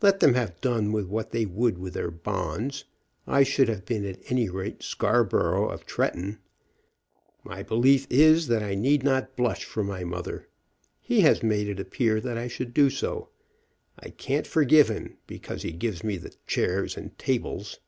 Let 0.00 0.20
them 0.20 0.34
have 0.34 0.60
done 0.60 0.92
what 0.92 1.32
they 1.32 1.44
would 1.46 1.78
with 1.78 1.94
their 1.94 2.12
bonds, 2.12 2.84
I 3.26 3.42
should 3.42 3.66
have 3.68 3.84
been, 3.84 4.04
at 4.04 4.20
any 4.30 4.48
rate, 4.48 4.84
Scarborough 4.84 5.68
of 5.68 5.84
Tretton. 5.84 6.38
My 7.42 7.64
belief 7.64 8.06
is 8.08 8.46
that 8.46 8.62
I 8.62 8.76
need 8.76 9.02
not 9.02 9.36
blush 9.36 9.64
for 9.64 9.82
my 9.82 10.04
mother. 10.04 10.46
He 11.00 11.22
has 11.22 11.42
made 11.42 11.66
it 11.66 11.80
appear 11.80 12.20
that 12.20 12.38
I 12.38 12.46
should 12.46 12.72
do 12.72 12.88
so. 12.88 13.30
I 13.98 14.10
can't 14.10 14.46
forgive 14.46 14.88
him 14.88 15.16
because 15.26 15.62
he 15.62 15.72
gives 15.72 16.04
me 16.04 16.18
the 16.18 16.36
chairs 16.46 16.96
and 16.96 17.18
tables." 17.18 17.80